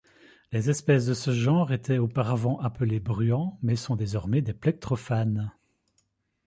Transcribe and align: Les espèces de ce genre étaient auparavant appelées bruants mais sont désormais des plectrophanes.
Les 0.51 0.71
espèces 0.71 1.05
de 1.05 1.13
ce 1.13 1.29
genre 1.29 1.71
étaient 1.71 1.99
auparavant 1.99 2.59
appelées 2.59 2.99
bruants 2.99 3.59
mais 3.61 3.75
sont 3.75 3.95
désormais 3.95 4.41
des 4.41 4.51
plectrophanes. 4.51 5.51